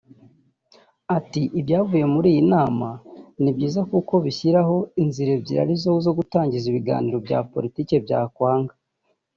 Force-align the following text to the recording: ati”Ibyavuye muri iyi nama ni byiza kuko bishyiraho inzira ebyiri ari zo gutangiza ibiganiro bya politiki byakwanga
ati”Ibyavuye 1.17 2.05
muri 2.13 2.27
iyi 2.33 2.43
nama 2.53 2.87
ni 3.41 3.51
byiza 3.55 3.81
kuko 3.91 4.13
bishyiraho 4.25 4.77
inzira 5.03 5.29
ebyiri 5.37 5.59
ari 5.63 5.75
zo 6.05 6.11
gutangiza 6.17 6.65
ibiganiro 6.67 7.17
bya 7.25 7.39
politiki 7.51 7.93
byakwanga 8.05 8.73